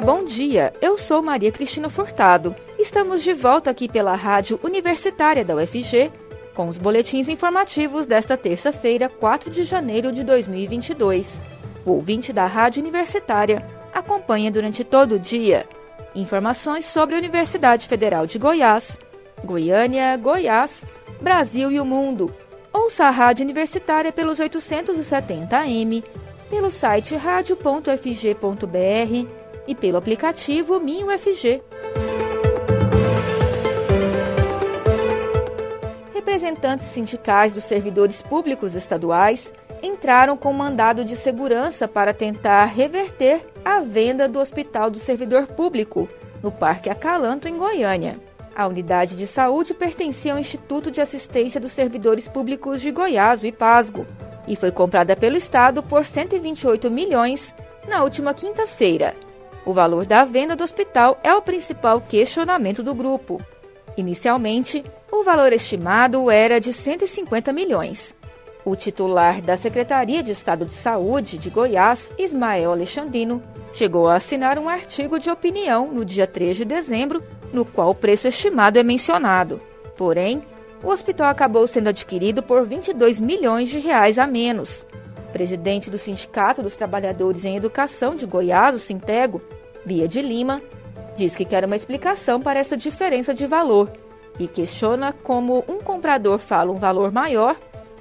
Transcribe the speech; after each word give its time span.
Bom 0.00 0.24
dia. 0.24 0.72
Eu 0.80 0.96
sou 0.96 1.22
Maria 1.22 1.52
Cristina 1.52 1.90
Furtado. 1.90 2.56
Estamos 2.78 3.22
de 3.22 3.34
volta 3.34 3.70
aqui 3.70 3.86
pela 3.86 4.14
Rádio 4.14 4.58
Universitária 4.62 5.44
da 5.44 5.54
UFG 5.54 6.10
com 6.54 6.68
os 6.68 6.78
boletins 6.78 7.28
informativos 7.28 8.06
desta 8.06 8.34
terça-feira, 8.36 9.10
4 9.10 9.50
de 9.50 9.62
janeiro 9.62 10.10
de 10.10 10.24
2022. 10.24 11.42
O 11.84 11.92
ouvinte 11.92 12.32
da 12.32 12.46
Rádio 12.46 12.80
Universitária 12.80 13.66
acompanha 13.92 14.50
durante 14.50 14.84
todo 14.84 15.16
o 15.16 15.18
dia 15.18 15.66
informações 16.14 16.86
sobre 16.86 17.14
a 17.14 17.18
Universidade 17.18 17.86
Federal 17.86 18.26
de 18.26 18.38
Goiás, 18.38 18.98
Goiânia, 19.44 20.16
Goiás, 20.16 20.82
Brasil 21.20 21.70
e 21.70 21.78
o 21.78 21.84
mundo. 21.84 22.34
Ouça 22.72 23.04
a 23.04 23.10
Rádio 23.10 23.44
Universitária 23.44 24.10
pelos 24.10 24.40
870 24.40 25.58
AM, 25.58 26.02
pelo 26.48 26.70
site 26.70 27.16
radio.fg.br 27.16 29.39
e 29.66 29.74
pelo 29.74 29.96
aplicativo 29.96 30.80
MinUFG. 30.80 31.62
Representantes 36.14 36.86
sindicais 36.86 37.52
dos 37.52 37.64
servidores 37.64 38.22
públicos 38.22 38.74
estaduais 38.74 39.52
entraram 39.82 40.36
com 40.36 40.52
mandado 40.52 41.04
de 41.04 41.16
segurança 41.16 41.88
para 41.88 42.12
tentar 42.12 42.64
reverter 42.66 43.46
a 43.64 43.80
venda 43.80 44.28
do 44.28 44.38
Hospital 44.38 44.90
do 44.90 44.98
Servidor 44.98 45.46
Público 45.46 46.08
no 46.42 46.50
Parque 46.50 46.88
Acalanto, 46.88 47.48
em 47.48 47.56
Goiânia. 47.56 48.18
A 48.54 48.66
unidade 48.66 49.16
de 49.16 49.26
saúde 49.26 49.72
pertencia 49.72 50.32
ao 50.32 50.38
Instituto 50.38 50.90
de 50.90 51.00
Assistência 51.00 51.60
dos 51.60 51.72
Servidores 51.72 52.28
Públicos 52.28 52.80
de 52.80 52.90
Goiás, 52.90 53.42
o 53.42 53.46
IPASGO, 53.46 54.06
e 54.46 54.56
foi 54.56 54.70
comprada 54.70 55.14
pelo 55.16 55.36
Estado 55.36 55.82
por 55.82 56.04
128 56.04 56.90
milhões 56.90 57.54
na 57.88 58.02
última 58.02 58.34
quinta-feira. 58.34 59.14
O 59.70 59.72
valor 59.72 60.04
da 60.04 60.24
venda 60.24 60.56
do 60.56 60.64
hospital 60.64 61.20
é 61.22 61.32
o 61.32 61.40
principal 61.40 62.00
questionamento 62.00 62.82
do 62.82 62.92
grupo. 62.92 63.40
Inicialmente, 63.96 64.82
o 65.12 65.22
valor 65.22 65.52
estimado 65.52 66.28
era 66.28 66.58
de 66.58 66.72
150 66.72 67.52
milhões. 67.52 68.12
O 68.64 68.74
titular 68.74 69.40
da 69.40 69.56
Secretaria 69.56 70.24
de 70.24 70.32
Estado 70.32 70.66
de 70.66 70.72
Saúde 70.72 71.38
de 71.38 71.50
Goiás, 71.50 72.10
Ismael 72.18 72.72
Alexandrino, 72.72 73.40
chegou 73.72 74.08
a 74.08 74.16
assinar 74.16 74.58
um 74.58 74.68
artigo 74.68 75.20
de 75.20 75.30
opinião 75.30 75.86
no 75.86 76.04
dia 76.04 76.26
3 76.26 76.56
de 76.56 76.64
dezembro, 76.64 77.22
no 77.52 77.64
qual 77.64 77.90
o 77.90 77.94
preço 77.94 78.26
estimado 78.26 78.76
é 78.76 78.82
mencionado. 78.82 79.60
Porém, 79.96 80.42
o 80.82 80.88
hospital 80.88 81.28
acabou 81.28 81.64
sendo 81.68 81.90
adquirido 81.90 82.42
por 82.42 82.66
22 82.66 83.20
milhões 83.20 83.68
de 83.68 83.78
reais 83.78 84.18
a 84.18 84.26
menos. 84.26 84.84
O 85.28 85.32
presidente 85.32 85.88
do 85.88 85.96
Sindicato 85.96 86.60
dos 86.60 86.74
Trabalhadores 86.74 87.44
em 87.44 87.56
Educação 87.56 88.16
de 88.16 88.26
Goiás, 88.26 88.74
o 88.74 88.80
Sintego, 88.80 89.40
Bia 89.84 90.06
de 90.06 90.20
Lima, 90.20 90.60
diz 91.16 91.34
que 91.34 91.44
quer 91.44 91.64
uma 91.64 91.76
explicação 91.76 92.40
para 92.40 92.58
essa 92.58 92.76
diferença 92.76 93.34
de 93.34 93.46
valor 93.46 93.90
e 94.38 94.48
questiona 94.48 95.12
como 95.12 95.64
um 95.68 95.78
comprador 95.78 96.38
fala 96.38 96.72
um 96.72 96.76
valor 96.76 97.12
maior 97.12 97.56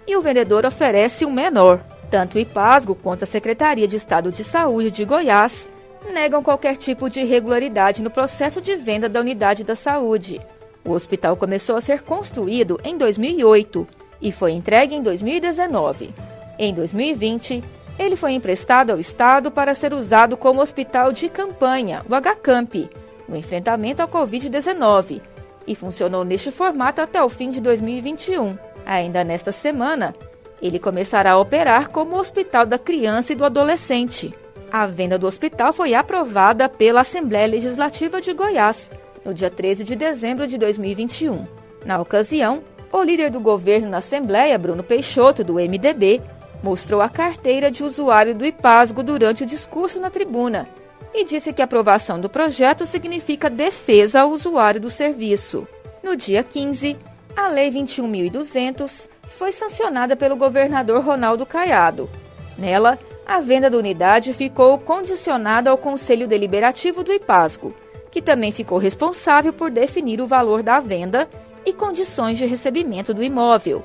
e 0.08 0.16
o 0.16 0.21
vendedor 0.21 0.66
oferece 0.66 1.25
um 1.25 1.31
menor. 1.31 1.80
Tanto 2.09 2.36
o 2.36 2.39
IPASGO 2.39 2.95
quanto 2.95 3.23
a 3.23 3.27
Secretaria 3.27 3.88
de 3.88 3.95
Estado 3.95 4.31
de 4.31 4.44
Saúde 4.44 4.89
de 4.89 5.05
Goiás 5.05 5.67
negam 6.13 6.41
qualquer 6.41 6.77
tipo 6.77 7.09
de 7.09 7.21
irregularidade 7.21 8.02
no 8.02 8.09
processo 8.09 8.61
de 8.61 8.75
venda 8.75 9.08
da 9.08 9.19
unidade 9.19 9.64
da 9.64 9.75
saúde. 9.75 10.41
O 10.83 10.91
hospital 10.91 11.36
começou 11.36 11.75
a 11.75 11.81
ser 11.81 12.02
construído 12.02 12.80
em 12.83 12.97
2008 12.97 13.88
e 14.21 14.31
foi 14.31 14.53
entregue 14.53 14.95
em 14.95 15.03
2019. 15.03 16.14
Em 16.58 16.73
2020, 16.73 17.64
ele 18.00 18.16
foi 18.16 18.31
emprestado 18.31 18.92
ao 18.92 19.00
Estado 19.00 19.52
para 19.52 19.75
ser 19.75 19.94
usado 19.94 20.38
como 20.38 20.61
hospital 20.61 21.11
de 21.11 21.28
campanha, 21.28 22.05
o 22.09 22.16
HCamp, 22.16 22.89
no 23.28 23.36
enfrentamento 23.36 24.02
ao 24.02 24.08
Covid-19, 24.08 25.22
e 25.67 25.75
funcionou 25.75 26.23
neste 26.23 26.49
formato 26.49 27.02
até 27.02 27.21
o 27.21 27.27
fim 27.27 27.52
de 27.52 27.59
2021. 27.59 28.58
Ainda 28.86 29.23
nesta 29.26 29.52
semana, 29.52 30.15
ele 30.61 30.80
começará 30.80 31.33
a 31.33 31.39
operar 31.39 31.89
como 31.89 32.17
Hospital 32.17 32.65
da 32.65 32.80
Criança 32.80 33.33
e 33.33 33.36
do 33.36 33.43
Adolescente. 33.43 34.33
A 34.71 34.88
venda 34.88 35.17
do 35.17 35.27
hospital 35.27 35.73
foi 35.73 35.93
aprovada 35.93 36.70
pela 36.70 37.02
Assembleia 37.02 37.48
Legislativa 37.48 38.21
de 38.21 38.33
Goiás 38.33 38.92
no 39.26 39.33
dia 39.33 39.49
13 39.49 39.83
de 39.83 39.95
dezembro 39.95 40.48
de 40.48 40.58
2021. 40.58 41.45
Na 41.86 41.99
ocasião, 41.99 42.64
o 42.92 43.04
líder 43.04 43.30
do 43.30 43.39
governo 43.39 43.89
na 43.89 43.98
Assembleia, 43.98 44.58
Bruno 44.58 44.83
Peixoto, 44.83 45.43
do 45.43 45.55
MDB, 45.55 46.21
mostrou 46.61 47.02
a 47.02 47.09
carteira 47.09 47.71
de 47.71 47.83
usuário 47.83 48.36
do 48.36 48.45
IPASGO 48.45 49.03
durante 49.03 49.43
o 49.43 49.47
discurso 49.47 49.99
na 49.99 50.09
tribuna 50.09 50.67
e 51.14 51.23
disse 51.23 51.52
que 51.53 51.61
a 51.61 51.65
aprovação 51.65 52.20
do 52.20 52.30
projeto 52.30 52.86
significa 52.86 53.49
defesa 53.49 54.21
ao 54.21 54.30
usuário 54.30 54.80
do 54.80 54.89
serviço. 54.89 55.67
No 56.03 56.15
dia 56.15 56.43
15, 56.43 56.97
a 57.36 57.47
Lei 57.47 57.71
21.200 57.71 59.09
foi 59.27 59.52
sancionada 59.52 60.15
pelo 60.15 60.36
governador 60.36 61.03
Ronaldo 61.03 61.45
Caiado. 61.45 62.09
Nela, 62.58 62.99
a 63.26 63.39
venda 63.39 63.70
da 63.70 63.77
unidade 63.77 64.33
ficou 64.33 64.77
condicionada 64.77 65.70
ao 65.70 65.77
Conselho 65.77 66.27
Deliberativo 66.27 67.03
do 67.03 67.14
IPASGO, 67.14 67.73
que 68.11 68.21
também 68.21 68.52
ficou 68.52 68.77
responsável 68.77 69.53
por 69.53 69.70
definir 69.70 70.20
o 70.20 70.27
valor 70.27 70.64
da 70.64 70.80
venda 70.80 71.30
e 71.65 71.71
condições 71.71 72.37
de 72.37 72.45
recebimento 72.45 73.14
do 73.14 73.23
imóvel. 73.23 73.83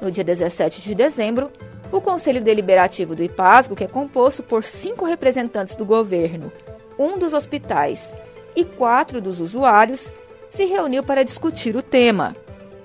No 0.00 0.10
dia 0.10 0.24
17 0.24 0.82
de 0.82 0.94
dezembro, 0.94 1.50
o 1.92 2.00
Conselho 2.00 2.42
Deliberativo 2.42 3.14
do 3.14 3.22
IPASGO, 3.22 3.76
que 3.76 3.84
é 3.84 3.88
composto 3.88 4.42
por 4.42 4.64
cinco 4.64 5.04
representantes 5.04 5.76
do 5.76 5.84
governo, 5.84 6.52
um 6.98 7.18
dos 7.18 7.32
hospitais 7.32 8.14
e 8.54 8.64
quatro 8.64 9.20
dos 9.20 9.40
usuários, 9.40 10.12
se 10.50 10.64
reuniu 10.64 11.02
para 11.02 11.24
discutir 11.24 11.76
o 11.76 11.82
tema. 11.82 12.34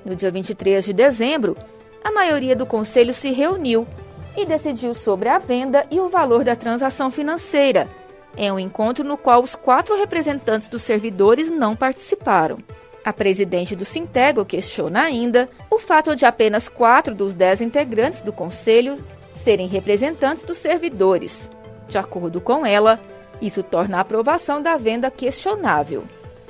No 0.03 0.16
dia 0.16 0.31
23 0.31 0.84
de 0.84 0.94
dezembro, 0.94 1.56
a 2.03 2.11
maioria 2.11 2.56
do 2.56 2.66
conselho 2.66 3.13
se 3.13 3.31
reuniu 3.31 3.88
e 4.35 4.45
decidiu 4.45 4.94
sobre 4.94 5.29
a 5.29 5.38
venda 5.38 5.85
e 5.91 6.00
o 6.00 6.09
valor 6.09 6.44
da 6.44 6.56
transação 6.56 7.11
financeira, 7.11 7.88
em 8.35 8.51
um 8.51 8.59
encontro 8.59 9.03
no 9.03 9.17
qual 9.17 9.41
os 9.41 9.56
quatro 9.56 9.95
representantes 9.95 10.69
dos 10.69 10.81
servidores 10.81 11.50
não 11.50 11.75
participaram. 11.75 12.57
A 13.03 13.12
presidente 13.12 13.75
do 13.75 13.84
Sintego 13.84 14.45
questiona 14.45 15.01
ainda 15.01 15.50
o 15.72 15.79
fato 15.79 16.16
de 16.16 16.23
apenas 16.23 16.69
quatro 16.69 17.16
dos 17.16 17.34
dez 17.34 17.59
integrantes 17.59 18.22
do 18.22 18.31
conselho 18.31 19.03
serem 19.34 19.67
representantes 19.67 20.44
dos 20.44 20.59
servidores. 20.59 21.50
De 21.88 21.97
acordo 21.97 22.40
com 22.40 22.63
ela, 22.63 23.00
isso 23.41 23.63
torna 23.63 23.97
a 23.97 24.01
aprovação 24.01 24.61
da 24.61 24.78
venda 24.78 25.09
questionável. 25.09 26.03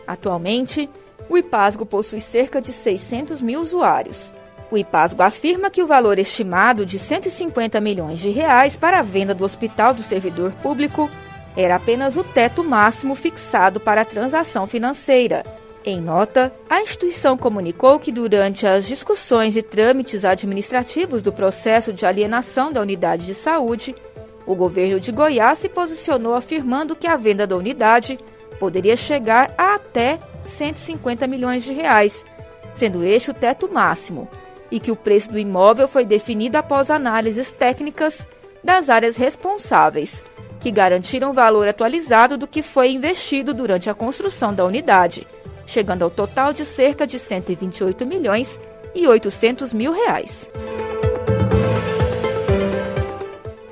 Atualmente, 0.05 0.89
o 1.29 1.37
IPASGO 1.37 1.85
possui 1.85 2.19
cerca 2.19 2.59
de 2.59 2.73
600 2.73 3.41
mil 3.41 3.61
usuários. 3.61 4.33
O 4.69 4.77
IPASGO 4.77 5.21
afirma 5.21 5.69
que 5.69 5.81
o 5.81 5.87
valor 5.87 6.19
estimado 6.19 6.85
de 6.85 6.99
150 6.99 7.79
milhões 7.79 8.19
de 8.19 8.29
reais 8.29 8.75
para 8.75 8.99
a 8.99 9.03
venda 9.03 9.33
do 9.33 9.45
Hospital 9.45 9.93
do 9.93 10.03
Servidor 10.03 10.51
Público 10.55 11.09
era 11.55 11.75
apenas 11.75 12.17
o 12.17 12.23
teto 12.25 12.61
máximo 12.63 13.15
fixado 13.15 13.79
para 13.79 14.01
a 14.01 14.05
transação 14.05 14.67
financeira 14.67 15.43
em 15.83 15.99
nota, 15.99 16.53
a 16.69 16.81
instituição 16.81 17.35
comunicou 17.35 17.99
que 17.99 18.11
durante 18.11 18.67
as 18.67 18.85
discussões 18.85 19.55
e 19.55 19.63
trâmites 19.63 20.23
administrativos 20.23 21.23
do 21.23 21.33
processo 21.33 21.91
de 21.91 22.05
alienação 22.05 22.71
da 22.71 22.81
unidade 22.81 23.25
de 23.25 23.33
saúde, 23.33 23.95
o 24.45 24.53
governo 24.53 24.99
de 24.99 25.11
Goiás 25.11 25.57
se 25.57 25.69
posicionou 25.69 26.35
afirmando 26.35 26.95
que 26.95 27.07
a 27.07 27.17
venda 27.17 27.47
da 27.47 27.57
unidade 27.57 28.19
poderia 28.59 28.95
chegar 28.95 29.53
a 29.57 29.73
até 29.73 30.19
150 30.43 31.25
milhões 31.25 31.63
de 31.63 31.73
reais, 31.73 32.23
sendo 32.75 33.03
este 33.03 33.31
o 33.31 33.33
teto 33.33 33.67
máximo, 33.71 34.27
e 34.69 34.79
que 34.79 34.91
o 34.91 34.95
preço 34.95 35.31
do 35.31 35.39
imóvel 35.39 35.87
foi 35.87 36.05
definido 36.05 36.57
após 36.57 36.91
análises 36.91 37.51
técnicas 37.51 38.27
das 38.63 38.87
áreas 38.87 39.17
responsáveis, 39.17 40.23
que 40.59 40.69
garantiram 40.69 41.33
valor 41.33 41.67
atualizado 41.67 42.37
do 42.37 42.47
que 42.47 42.61
foi 42.61 42.91
investido 42.91 43.51
durante 43.51 43.89
a 43.89 43.95
construção 43.95 44.53
da 44.53 44.63
unidade 44.63 45.25
chegando 45.65 46.03
ao 46.03 46.09
total 46.09 46.53
de 46.53 46.65
cerca 46.65 47.05
de 47.07 47.17
128 47.17 48.05
milhões 48.05 48.59
e 48.93 49.07
800 49.07 49.73
mil 49.73 49.91
reais. 49.91 50.49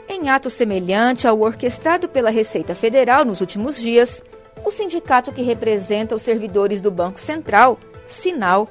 Em 0.08 0.30
ato 0.30 0.50
semelhante 0.50 1.28
ao 1.28 1.40
orquestrado 1.42 2.08
pela 2.10 2.30
Receita 2.30 2.76
Federal 2.76 3.26
nos 3.26 3.42
últimos 3.42 3.78
dias, 3.78 4.24
o 4.66 4.72
sindicato 4.72 5.32
que 5.32 5.42
representa 5.42 6.16
os 6.16 6.22
servidores 6.22 6.82
do 6.82 6.92
Banco 6.92 7.20
Central, 7.20 7.80
Sinal, 8.06 8.68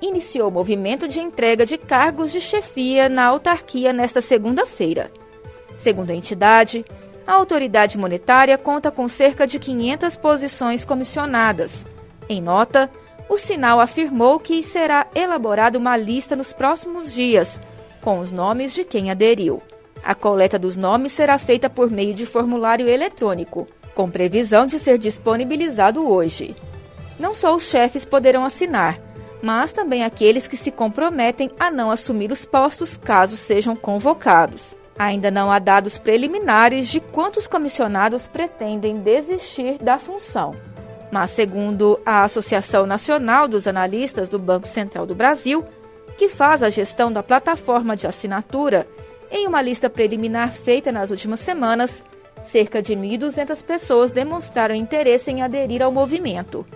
iniciou 0.00 0.48
o 0.48 0.52
movimento 0.52 1.06
de 1.06 1.20
entrega 1.20 1.64
de 1.64 1.78
cargos 1.78 2.32
de 2.32 2.40
chefia 2.40 3.08
na 3.08 3.24
autarquia 3.24 3.92
nesta 3.92 4.20
segunda-feira. 4.20 5.10
Segundo 5.76 6.10
a 6.10 6.14
entidade, 6.14 6.84
a 7.26 7.34
autoridade 7.34 7.96
monetária 7.96 8.58
conta 8.58 8.90
com 8.90 9.08
cerca 9.08 9.46
de 9.46 9.58
500 9.58 10.16
posições 10.16 10.84
comissionadas, 10.84 11.86
em 12.32 12.40
nota, 12.40 12.90
o 13.28 13.38
sinal 13.38 13.80
afirmou 13.80 14.38
que 14.38 14.62
será 14.62 15.06
elaborada 15.14 15.78
uma 15.78 15.96
lista 15.96 16.36
nos 16.36 16.52
próximos 16.52 17.12
dias, 17.12 17.60
com 18.00 18.18
os 18.18 18.30
nomes 18.30 18.74
de 18.74 18.84
quem 18.84 19.10
aderiu. 19.10 19.62
A 20.02 20.14
coleta 20.14 20.58
dos 20.58 20.76
nomes 20.76 21.12
será 21.12 21.38
feita 21.38 21.70
por 21.70 21.90
meio 21.90 22.12
de 22.12 22.26
formulário 22.26 22.88
eletrônico, 22.88 23.68
com 23.94 24.10
previsão 24.10 24.66
de 24.66 24.78
ser 24.78 24.98
disponibilizado 24.98 26.08
hoje. 26.08 26.56
Não 27.18 27.34
só 27.34 27.54
os 27.54 27.64
chefes 27.64 28.04
poderão 28.04 28.44
assinar, 28.44 28.98
mas 29.40 29.72
também 29.72 30.04
aqueles 30.04 30.48
que 30.48 30.56
se 30.56 30.70
comprometem 30.70 31.50
a 31.58 31.70
não 31.70 31.90
assumir 31.90 32.32
os 32.32 32.44
postos 32.44 32.96
caso 32.96 33.36
sejam 33.36 33.76
convocados. 33.76 34.76
Ainda 34.98 35.30
não 35.30 35.50
há 35.50 35.58
dados 35.58 35.98
preliminares 35.98 36.88
de 36.88 37.00
quantos 37.00 37.46
comissionados 37.46 38.26
pretendem 38.26 38.98
desistir 38.98 39.78
da 39.78 39.98
função. 39.98 40.54
Mas, 41.12 41.32
segundo 41.32 42.00
a 42.06 42.24
Associação 42.24 42.86
Nacional 42.86 43.46
dos 43.46 43.66
Analistas 43.66 44.30
do 44.30 44.38
Banco 44.38 44.66
Central 44.66 45.04
do 45.04 45.14
Brasil, 45.14 45.62
que 46.16 46.30
faz 46.30 46.62
a 46.62 46.70
gestão 46.70 47.12
da 47.12 47.22
plataforma 47.22 47.94
de 47.94 48.06
assinatura, 48.06 48.88
em 49.30 49.46
uma 49.46 49.60
lista 49.60 49.90
preliminar 49.90 50.50
feita 50.52 50.90
nas 50.90 51.10
últimas 51.10 51.40
semanas, 51.40 52.02
cerca 52.42 52.80
de 52.80 52.94
1.200 52.94 53.62
pessoas 53.62 54.10
demonstraram 54.10 54.74
interesse 54.74 55.30
em 55.30 55.42
aderir 55.42 55.82
ao 55.82 55.92
movimento. 55.92 56.66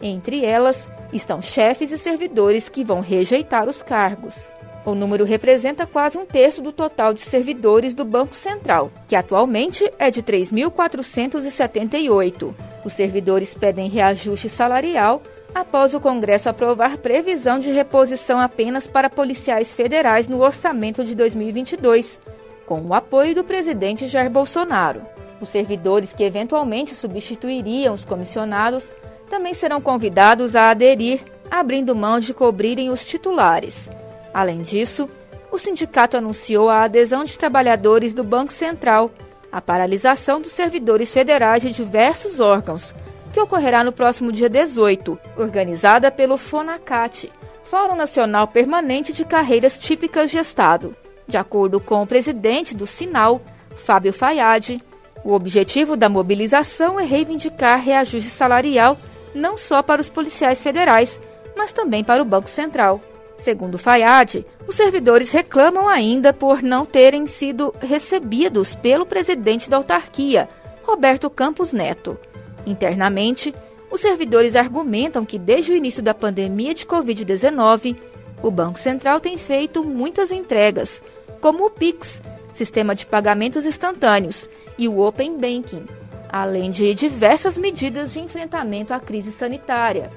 Entre 0.00 0.42
elas 0.42 0.90
estão 1.12 1.42
chefes 1.42 1.92
e 1.92 1.98
servidores 1.98 2.70
que 2.70 2.82
vão 2.82 3.00
rejeitar 3.00 3.68
os 3.68 3.82
cargos. 3.82 4.50
O 4.84 4.94
número 4.94 5.24
representa 5.24 5.86
quase 5.86 6.18
um 6.18 6.26
terço 6.26 6.60
do 6.60 6.72
total 6.72 7.14
de 7.14 7.20
servidores 7.20 7.94
do 7.94 8.04
Banco 8.04 8.34
Central, 8.34 8.90
que 9.06 9.14
atualmente 9.14 9.88
é 9.98 10.10
de 10.10 10.20
3.478. 10.22 12.52
Os 12.84 12.92
servidores 12.92 13.54
pedem 13.54 13.88
reajuste 13.88 14.48
salarial 14.48 15.22
após 15.54 15.94
o 15.94 16.00
Congresso 16.00 16.48
aprovar 16.48 16.98
previsão 16.98 17.60
de 17.60 17.70
reposição 17.70 18.40
apenas 18.40 18.88
para 18.88 19.08
policiais 19.08 19.72
federais 19.72 20.26
no 20.26 20.42
orçamento 20.42 21.04
de 21.04 21.14
2022, 21.14 22.18
com 22.66 22.80
o 22.80 22.92
apoio 22.92 23.36
do 23.36 23.44
presidente 23.44 24.08
Jair 24.08 24.30
Bolsonaro. 24.30 25.02
Os 25.40 25.48
servidores 25.48 26.12
que 26.12 26.24
eventualmente 26.24 26.92
substituiriam 26.94 27.94
os 27.94 28.04
comissionados 28.04 28.96
também 29.28 29.54
serão 29.54 29.80
convidados 29.80 30.56
a 30.56 30.70
aderir, 30.70 31.20
abrindo 31.50 31.94
mão 31.94 32.18
de 32.18 32.34
cobrirem 32.34 32.90
os 32.90 33.04
titulares. 33.04 33.88
Além 34.32 34.62
disso, 34.62 35.08
o 35.50 35.58
sindicato 35.58 36.16
anunciou 36.16 36.70
a 36.70 36.84
adesão 36.84 37.24
de 37.24 37.38
trabalhadores 37.38 38.14
do 38.14 38.24
Banco 38.24 38.52
Central, 38.52 39.10
a 39.50 39.60
paralisação 39.60 40.40
dos 40.40 40.52
servidores 40.52 41.12
federais 41.12 41.62
de 41.62 41.70
diversos 41.72 42.40
órgãos, 42.40 42.94
que 43.32 43.40
ocorrerá 43.40 43.84
no 43.84 43.92
próximo 43.92 44.32
dia 44.32 44.48
18, 44.48 45.18
organizada 45.36 46.10
pelo 46.10 46.36
FONACAT, 46.36 47.30
Fórum 47.64 47.96
Nacional 47.96 48.48
Permanente 48.48 49.12
de 49.12 49.24
Carreiras 49.24 49.78
Típicas 49.78 50.30
de 50.30 50.38
Estado. 50.38 50.96
De 51.26 51.36
acordo 51.36 51.80
com 51.80 52.02
o 52.02 52.06
presidente 52.06 52.74
do 52.74 52.86
Sinal, 52.86 53.40
Fábio 53.76 54.12
Fayad, 54.12 54.78
o 55.24 55.32
objetivo 55.32 55.96
da 55.96 56.08
mobilização 56.08 56.98
é 56.98 57.04
reivindicar 57.04 57.80
reajuste 57.80 58.28
salarial 58.28 58.98
não 59.34 59.56
só 59.56 59.82
para 59.82 60.00
os 60.00 60.10
policiais 60.10 60.62
federais, 60.62 61.20
mas 61.56 61.72
também 61.72 62.02
para 62.02 62.22
o 62.22 62.26
Banco 62.26 62.50
Central. 62.50 63.00
Segundo 63.42 63.76
Fayad, 63.76 64.46
os 64.68 64.76
servidores 64.76 65.32
reclamam 65.32 65.88
ainda 65.88 66.32
por 66.32 66.62
não 66.62 66.84
terem 66.84 67.26
sido 67.26 67.74
recebidos 67.80 68.76
pelo 68.76 69.04
presidente 69.04 69.68
da 69.68 69.78
autarquia, 69.78 70.48
Roberto 70.84 71.28
Campos 71.28 71.72
Neto. 71.72 72.16
Internamente, 72.64 73.52
os 73.90 74.00
servidores 74.00 74.54
argumentam 74.54 75.24
que 75.24 75.40
desde 75.40 75.72
o 75.72 75.76
início 75.76 76.00
da 76.00 76.14
pandemia 76.14 76.72
de 76.72 76.86
Covid-19, 76.86 77.96
o 78.40 78.48
Banco 78.48 78.78
Central 78.78 79.18
tem 79.18 79.36
feito 79.36 79.82
muitas 79.82 80.30
entregas, 80.30 81.02
como 81.40 81.66
o 81.66 81.70
PIX, 81.70 82.22
sistema 82.54 82.94
de 82.94 83.06
pagamentos 83.06 83.66
instantâneos, 83.66 84.48
e 84.78 84.86
o 84.86 85.00
Open 85.00 85.36
Banking, 85.36 85.84
além 86.30 86.70
de 86.70 86.94
diversas 86.94 87.58
medidas 87.58 88.12
de 88.12 88.20
enfrentamento 88.20 88.94
à 88.94 89.00
crise 89.00 89.32
sanitária. 89.32 90.12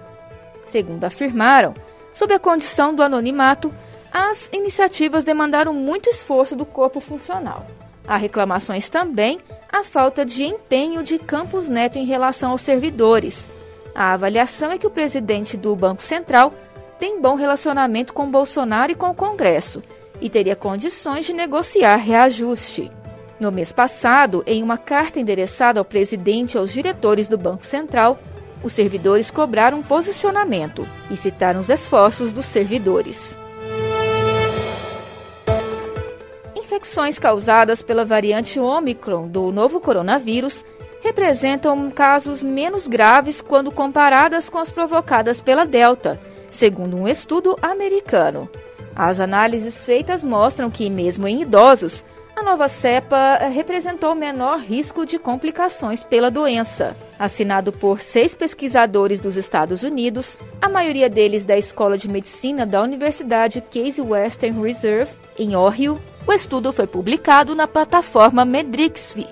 Segundo 0.63 1.05
afirmaram, 1.05 1.73
Sob 2.15 2.33
a 2.33 2.39
condição 2.39 2.95
do 2.95 3.03
anonimato, 3.03 3.75
as 4.11 4.49
iniciativas 4.53 5.25
demandaram 5.25 5.73
muito 5.73 6.09
esforço 6.09 6.55
do 6.55 6.65
corpo 6.65 7.01
funcional. 7.01 7.67
Há 8.07 8.15
reclamações 8.15 8.87
também 8.87 9.37
à 9.69 9.83
falta 9.83 10.25
de 10.25 10.45
empenho 10.45 11.03
de 11.03 11.19
Campos 11.19 11.67
Neto 11.67 11.99
em 11.99 12.05
relação 12.05 12.51
aos 12.51 12.61
servidores. 12.61 13.49
A 13.93 14.13
avaliação 14.13 14.71
é 14.71 14.77
que 14.77 14.87
o 14.87 14.91
presidente 14.91 15.57
do 15.57 15.75
Banco 15.75 16.01
Central 16.01 16.53
tem 16.97 17.19
bom 17.19 17.35
relacionamento 17.35 18.13
com 18.13 18.31
Bolsonaro 18.31 18.93
e 18.93 18.95
com 18.95 19.09
o 19.09 19.15
Congresso 19.15 19.83
e 20.21 20.29
teria 20.29 20.55
condições 20.55 21.25
de 21.25 21.33
negociar 21.33 21.97
reajuste. 21.97 22.89
No 23.37 23.51
mês 23.51 23.73
passado, 23.73 24.41
em 24.47 24.63
uma 24.63 24.77
carta 24.77 25.19
endereçada 25.19 25.81
ao 25.81 25.85
presidente 25.85 26.53
e 26.53 26.57
aos 26.57 26.71
diretores 26.71 27.27
do 27.27 27.37
Banco 27.37 27.65
Central, 27.65 28.17
os 28.65 28.73
servidores 28.73 29.29
cobraram 29.29 29.83
posicionamento 29.83 30.87
e 31.11 31.15
citaram 31.15 31.59
os 31.59 31.69
esforços 31.69 32.33
dos 32.33 32.45
servidores. 32.45 33.37
Infecções 36.55 37.19
causadas 37.19 37.83
pela 37.83 38.03
variante 38.03 38.59
Omicron 38.59 39.27
do 39.27 39.51
novo 39.51 39.79
coronavírus 39.79 40.65
representam 41.03 41.91
casos 41.91 42.41
menos 42.41 42.87
graves 42.87 43.39
quando 43.39 43.71
comparadas 43.71 44.49
com 44.49 44.57
as 44.57 44.71
provocadas 44.71 45.39
pela 45.39 45.63
Delta, 45.63 46.19
segundo 46.49 46.97
um 46.97 47.07
estudo 47.07 47.55
americano. 47.61 48.49
As 48.95 49.19
análises 49.19 49.85
feitas 49.85 50.23
mostram 50.23 50.71
que, 50.71 50.89
mesmo 50.89 51.27
em 51.27 51.43
idosos, 51.43 52.03
a 52.35 52.41
nova 52.41 52.67
cepa 52.67 53.37
representou 53.53 54.15
menor 54.15 54.59
risco 54.59 55.05
de 55.05 55.19
complicações 55.19 56.03
pela 56.03 56.31
doença. 56.31 56.97
Assinado 57.17 57.71
por 57.71 58.01
seis 58.01 58.35
pesquisadores 58.35 59.21
dos 59.21 59.37
Estados 59.37 59.83
Unidos, 59.83 60.37
a 60.61 60.67
maioria 60.67 61.09
deles 61.09 61.45
da 61.45 61.57
Escola 61.57 61.97
de 61.97 62.09
Medicina 62.09 62.65
da 62.65 62.81
Universidade 62.81 63.61
Case 63.61 64.01
Western 64.01 64.61
Reserve, 64.61 65.13
em 65.39 65.55
Ohio, 65.55 65.99
o 66.27 66.33
estudo 66.33 66.73
foi 66.73 66.87
publicado 66.87 67.55
na 67.55 67.67
plataforma 67.67 68.43
Medrixv 68.43 69.27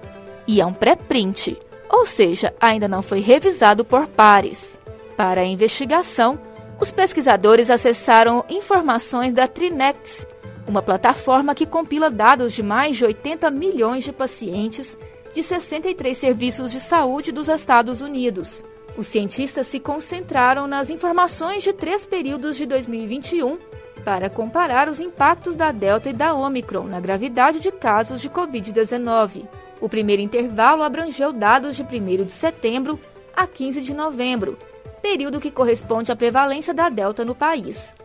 e 0.48 0.62
é 0.62 0.66
um 0.66 0.72
pré-print, 0.72 1.58
ou 1.90 2.06
seja, 2.06 2.54
ainda 2.60 2.88
não 2.88 3.02
foi 3.02 3.20
revisado 3.20 3.84
por 3.84 4.08
pares. 4.08 4.80
Para 5.18 5.42
a 5.42 5.46
investigação, 5.46 6.40
os 6.80 6.92
pesquisadores 6.92 7.70
acessaram 7.70 8.46
informações 8.50 9.34
da 9.34 9.46
Trinex, 9.48 10.26
uma 10.66 10.82
plataforma 10.82 11.54
que 11.54 11.66
compila 11.66 12.10
dados 12.10 12.54
de 12.54 12.64
mais 12.64 12.96
de 12.96 13.04
80 13.04 13.52
milhões 13.52 14.06
de 14.06 14.14
pacientes 14.14 14.98
de 15.34 15.42
63 15.42 16.18
serviços 16.18 16.72
de 16.72 16.80
saúde 16.80 17.32
dos 17.32 17.48
Estados 17.50 18.02
Unidos. 18.02 18.64
Os 18.96 19.08
cientistas 19.08 19.68
se 19.68 19.80
concentraram 19.80 20.68
nas 20.68 20.90
informações 20.90 21.64
de 21.64 21.74
três 21.74 22.06
períodos 22.06 22.56
de 22.56 22.66
2021 22.66 23.58
para 24.06 24.30
comparar 24.30 24.90
os 24.90 25.00
impactos 25.00 25.56
da 25.56 25.72
Delta 25.72 26.10
e 26.10 26.14
da 26.14 26.34
Omicron 26.36 26.84
na 26.84 27.00
gravidade 27.00 27.60
de 27.60 27.72
casos 27.72 28.22
de 28.22 28.30
Covid-19. 28.30 29.48
O 29.82 29.90
primeiro 29.90 30.22
intervalo 30.22 30.84
abrangeu 30.84 31.34
dados 31.34 31.76
de 31.76 31.84
1 31.84 32.26
de 32.26 32.32
setembro 32.32 33.00
a 33.36 33.48
15 33.48 33.82
de 33.82 33.94
novembro, 33.94 34.58
período 35.02 35.40
que 35.40 35.50
corresponde 35.50 36.12
à 36.12 36.16
prevalência 36.16 36.74
da 36.74 36.90
Delta 36.90 37.26
no 37.26 37.34
país. 37.34 37.96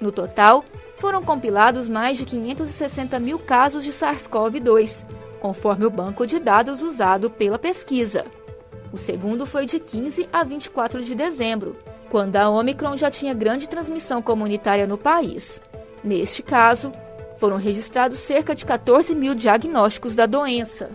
No 0.00 0.12
total, 0.12 0.64
foram 0.98 1.22
compilados 1.22 1.88
mais 1.88 2.18
de 2.18 2.24
560 2.24 3.18
mil 3.18 3.38
casos 3.38 3.82
de 3.82 3.92
SARS-CoV-2, 3.92 5.04
conforme 5.40 5.84
o 5.84 5.90
banco 5.90 6.26
de 6.26 6.38
dados 6.38 6.82
usado 6.82 7.30
pela 7.30 7.58
pesquisa. 7.58 8.24
O 8.92 8.98
segundo 8.98 9.46
foi 9.46 9.66
de 9.66 9.78
15 9.78 10.28
a 10.32 10.42
24 10.44 11.02
de 11.02 11.14
dezembro, 11.14 11.76
quando 12.10 12.36
a 12.36 12.48
Omicron 12.48 12.96
já 12.96 13.10
tinha 13.10 13.34
grande 13.34 13.68
transmissão 13.68 14.22
comunitária 14.22 14.86
no 14.86 14.96
país. 14.96 15.60
Neste 16.02 16.42
caso, 16.42 16.92
foram 17.38 17.56
registrados 17.56 18.18
cerca 18.18 18.54
de 18.54 18.64
14 18.64 19.14
mil 19.14 19.34
diagnósticos 19.34 20.14
da 20.14 20.26
doença. 20.26 20.90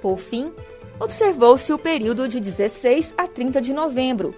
Por 0.00 0.18
fim, 0.18 0.52
observou-se 0.98 1.72
o 1.72 1.78
período 1.78 2.28
de 2.28 2.40
16 2.40 3.14
a 3.16 3.26
30 3.26 3.60
de 3.60 3.72
novembro, 3.72 4.34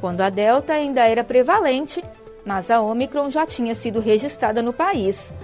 quando 0.00 0.20
a 0.20 0.28
Delta 0.28 0.72
ainda 0.72 1.02
era 1.02 1.24
prevalente 1.24 2.02
mas 2.48 2.70
a 2.70 2.80
Omicron 2.80 3.30
já 3.30 3.44
tinha 3.44 3.74
sido 3.74 4.00
registrada 4.00 4.62
no 4.62 4.72
país. 4.72 5.34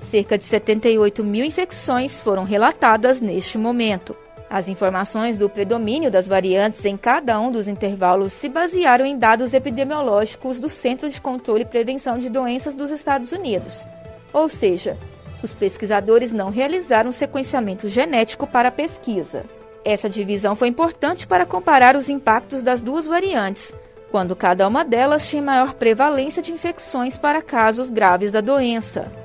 Cerca 0.00 0.38
de 0.38 0.44
78 0.44 1.22
mil 1.22 1.44
infecções 1.44 2.22
foram 2.22 2.42
relatadas 2.42 3.20
neste 3.20 3.58
momento. 3.58 4.16
As 4.48 4.66
informações 4.66 5.38
do 5.38 5.48
predomínio 5.48 6.10
das 6.10 6.26
variantes 6.26 6.84
em 6.84 6.96
cada 6.96 7.38
um 7.38 7.52
dos 7.52 7.68
intervalos 7.68 8.32
se 8.32 8.48
basearam 8.48 9.04
em 9.06 9.16
dados 9.16 9.54
epidemiológicos 9.54 10.58
do 10.58 10.68
Centro 10.68 11.08
de 11.08 11.20
Controle 11.20 11.62
e 11.62 11.66
Prevenção 11.66 12.18
de 12.18 12.28
Doenças 12.28 12.74
dos 12.74 12.90
Estados 12.90 13.30
Unidos. 13.30 13.86
Ou 14.32 14.48
seja, 14.48 14.98
os 15.42 15.54
pesquisadores 15.54 16.32
não 16.32 16.50
realizaram 16.50 17.12
sequenciamento 17.12 17.88
genético 17.88 18.46
para 18.46 18.70
a 18.70 18.72
pesquisa. 18.72 19.44
Essa 19.84 20.10
divisão 20.10 20.56
foi 20.56 20.68
importante 20.68 21.26
para 21.26 21.46
comparar 21.46 21.94
os 21.94 22.08
impactos 22.08 22.62
das 22.62 22.82
duas 22.82 23.06
variantes, 23.06 23.72
quando 24.10 24.34
cada 24.34 24.66
uma 24.66 24.84
delas 24.84 25.28
tinha 25.28 25.42
maior 25.42 25.74
prevalência 25.74 26.42
de 26.42 26.52
infecções 26.52 27.16
para 27.16 27.40
casos 27.40 27.88
graves 27.88 28.32
da 28.32 28.40
doença. 28.40 29.19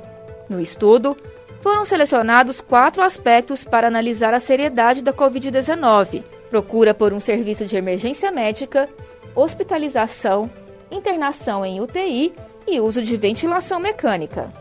No 0.50 0.60
estudo, 0.60 1.18
foram 1.62 1.84
selecionados 1.84 2.62
quatro 2.62 3.02
aspectos 3.02 3.64
para 3.64 3.88
analisar 3.88 4.34
a 4.34 4.40
seriedade 4.40 5.02
da 5.02 5.12
Covid-19: 5.12 6.24
procura 6.50 6.94
por 6.94 7.12
um 7.12 7.20
serviço 7.20 7.66
de 7.66 7.76
emergência 7.76 8.32
médica, 8.32 8.88
hospitalização, 9.36 10.50
internação 10.92 11.66
em 11.66 11.82
UTI 11.82 12.34
e 12.68 12.80
uso 12.80 13.02
de 13.02 13.18
ventilação 13.18 13.80
mecânica. 13.80 14.52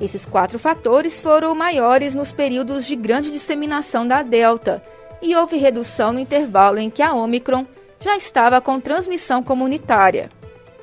Esses 0.00 0.24
quatro 0.24 0.58
fatores 0.58 1.20
foram 1.20 1.54
maiores 1.54 2.14
nos 2.14 2.32
períodos 2.32 2.84
de 2.84 2.96
grande 2.96 3.30
disseminação 3.30 4.06
da 4.06 4.22
Delta 4.22 4.82
e 5.22 5.36
houve 5.36 5.56
redução 5.56 6.12
no 6.12 6.18
intervalo 6.18 6.78
em 6.78 6.90
que 6.90 7.02
a 7.02 7.14
Omicron 7.14 7.64
já 8.00 8.16
estava 8.16 8.60
com 8.60 8.80
transmissão 8.80 9.42
comunitária. 9.42 10.28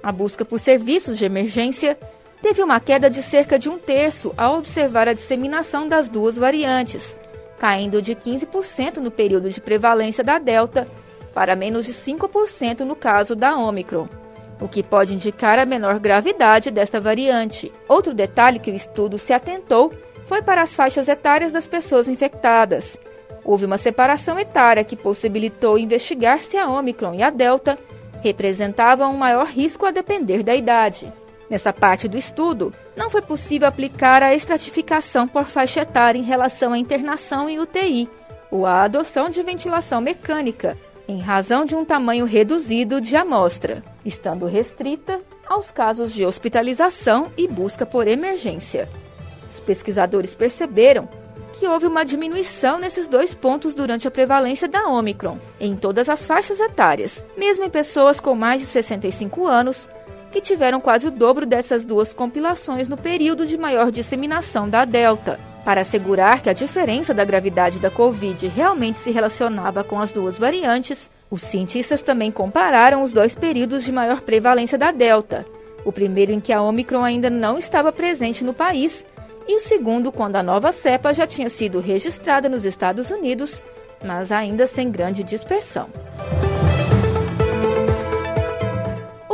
A 0.02 0.12
busca 0.12 0.46
por 0.46 0.60
serviços 0.60 1.18
de 1.18 1.26
emergência 1.26 1.98
teve 2.42 2.64
uma 2.64 2.80
queda 2.80 3.10
de 3.10 3.22
cerca 3.22 3.58
de 3.60 3.70
um 3.70 3.78
terço 3.78 4.34
ao 4.38 4.58
observar 4.58 5.08
a 5.08 5.14
disseminação 5.14 5.88
das 5.88 6.10
duas 6.10 6.38
variantes, 6.38 7.18
caindo 7.60 8.02
de 8.02 8.16
15% 8.16 8.98
no 8.98 9.12
período 9.12 9.50
de 9.50 9.62
prevalência 9.62 10.24
da 10.24 10.40
Delta 10.40 10.88
para 11.34 11.56
menos 11.56 11.86
de 11.86 11.94
5% 11.94 12.82
no 12.82 12.96
caso 12.96 13.36
da 13.36 13.56
Omicron 13.58 14.08
o 14.62 14.68
que 14.68 14.84
pode 14.84 15.16
indicar 15.16 15.58
a 15.58 15.66
menor 15.66 16.00
gravidade 16.00 16.70
desta 16.70 17.02
variante. 17.02 17.72
Outro 17.88 18.14
detalhe 18.14 18.60
que 18.60 18.70
o 18.70 18.76
estudo 18.76 19.18
se 19.18 19.34
atentou 19.34 19.92
foi 20.28 20.42
para 20.42 20.62
as 20.62 20.76
faixas 20.76 21.10
etárias 21.10 21.52
das 21.52 21.66
pessoas 21.66 22.08
infectadas. 22.08 22.98
Houve 23.44 23.66
uma 23.66 23.78
separação 23.78 24.40
etária 24.40 24.84
que 24.84 24.96
possibilitou 24.96 25.80
investigar 25.80 26.40
se 26.40 26.58
a 26.58 26.70
Omicron 26.70 27.16
e 27.16 27.24
a 27.24 27.32
Delta 27.32 27.78
representavam 28.22 29.12
um 29.12 29.18
maior 29.18 29.48
risco 29.48 29.84
a 29.84 29.92
depender 29.92 30.44
da 30.44 30.54
idade. 30.54 31.12
Nessa 31.52 31.74
parte 31.74 32.08
do 32.08 32.18
estudo, 32.18 32.74
não 32.96 33.10
foi 33.10 33.22
possível 33.22 33.68
aplicar 33.68 34.24
a 34.24 34.34
estratificação 34.34 35.28
por 35.28 35.44
faixa 35.44 35.82
etária 35.82 36.18
em 36.18 36.24
relação 36.24 36.72
à 36.72 36.78
internação 36.78 37.50
em 37.50 37.60
UTI 37.60 38.10
ou 38.50 38.66
à 38.66 38.84
adoção 38.84 39.30
de 39.30 39.44
ventilação 39.44 40.00
mecânica, 40.00 40.78
em 41.10 41.20
razão 41.20 41.66
de 41.66 41.76
um 41.76 41.84
tamanho 41.84 42.24
reduzido 42.24 43.02
de 43.02 43.18
amostra, 43.18 43.84
estando 44.06 44.46
restrita 44.46 45.20
aos 45.46 45.70
casos 45.70 46.14
de 46.14 46.26
hospitalização 46.26 47.30
e 47.38 47.50
busca 47.50 47.86
por 47.86 48.08
emergência. 48.08 48.88
Os 49.52 49.60
pesquisadores 49.60 50.34
perceberam 50.34 51.10
que 51.52 51.68
houve 51.68 51.86
uma 51.86 52.06
diminuição 52.06 52.80
nesses 52.80 53.10
dois 53.10 53.36
pontos 53.36 53.76
durante 53.76 54.08
a 54.08 54.12
prevalência 54.12 54.70
da 54.70 54.88
Omicron, 54.88 55.38
em 55.60 55.76
todas 55.76 56.08
as 56.08 56.26
faixas 56.26 56.62
etárias, 56.62 57.26
mesmo 57.38 57.66
em 57.66 57.70
pessoas 57.70 58.22
com 58.22 58.36
mais 58.36 58.62
de 58.62 58.68
65 58.68 59.46
anos, 59.46 59.90
que 60.32 60.42
tiveram 60.42 60.80
quase 60.80 61.08
o 61.08 61.12
dobro 61.12 61.46
dessas 61.46 61.86
duas 61.86 62.14
compilações 62.14 62.88
no 62.88 62.98
período 62.98 63.46
de 63.46 63.58
maior 63.58 63.92
disseminação 63.92 64.70
da 64.70 64.86
Delta. 64.86 65.40
Para 65.64 65.82
assegurar 65.82 66.42
que 66.42 66.50
a 66.50 66.54
diferença 66.54 67.14
da 67.14 67.24
gravidade 67.24 67.80
da 67.80 67.92
Covid 67.92 68.48
realmente 68.48 68.98
se 68.98 69.12
relacionava 69.12 69.84
com 69.84 70.00
as 70.00 70.12
duas 70.12 70.40
variantes, 70.40 71.12
os 71.30 71.44
cientistas 71.44 72.02
também 72.02 72.32
compararam 72.32 73.04
os 73.04 73.14
dois 73.14 73.36
períodos 73.36 73.84
de 73.84 73.92
maior 73.92 74.22
prevalência 74.22 74.78
da 74.78 74.92
Delta. 74.92 75.46
O 75.86 75.92
primeiro 75.92 76.32
em 76.32 76.40
que 76.40 76.54
a 76.54 76.62
Omicron 76.62 77.04
ainda 77.04 77.30
não 77.30 77.58
estava 77.58 77.92
presente 77.92 78.44
no 78.44 78.54
país, 78.54 79.06
e 79.48 79.56
o 79.56 79.60
segundo 79.60 80.12
quando 80.12 80.36
a 80.36 80.44
nova 80.44 80.72
cepa 80.72 81.14
já 81.14 81.28
tinha 81.28 81.50
sido 81.50 81.80
registrada 81.80 82.48
nos 82.48 82.66
Estados 82.66 83.12
Unidos, 83.12 83.62
mas 84.04 84.32
ainda 84.32 84.66
sem 84.68 84.90
grande 84.92 85.24
dispersão. 85.24 85.90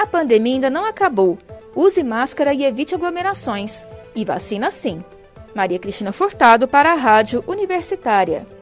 A 0.00 0.06
pandemia 0.06 0.54
ainda 0.54 0.70
não 0.70 0.86
acabou. 0.86 1.36
Use 1.76 2.02
máscara 2.02 2.54
e 2.54 2.64
evite 2.64 2.94
aglomerações. 2.94 3.86
E 4.14 4.24
vacina 4.24 4.70
sim! 4.70 5.04
Maria 5.54 5.78
Cristina 5.78 6.10
Furtado 6.10 6.66
para 6.66 6.90
a 6.90 6.94
Rádio 6.94 7.44
Universitária. 7.46 8.46